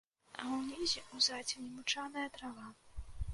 [0.43, 2.67] А ўнізе ў зацені мучаная трава.